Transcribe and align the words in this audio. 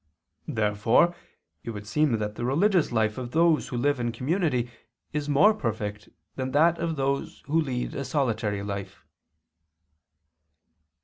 Therefore 0.47 1.13
it 1.63 1.69
would 1.69 1.85
seem 1.85 2.17
that 2.17 2.33
the 2.33 2.43
religious 2.43 2.91
life 2.91 3.19
of 3.19 3.29
those 3.33 3.67
who 3.67 3.77
live 3.77 3.99
in 3.99 4.11
community 4.11 4.71
is 5.13 5.29
more 5.29 5.53
perfect 5.53 6.09
than 6.37 6.53
that 6.53 6.79
of 6.79 6.95
those 6.95 7.43
who 7.45 7.61
lead 7.61 7.93
a 7.93 8.03
solitary 8.03 8.63
life. 8.63 9.05